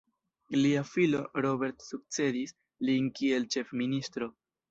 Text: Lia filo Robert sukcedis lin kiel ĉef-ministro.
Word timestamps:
Lia 0.59 0.79
filo 0.91 1.19
Robert 1.45 1.85
sukcedis 1.89 2.55
lin 2.89 3.13
kiel 3.19 3.45
ĉef-ministro. 3.57 4.31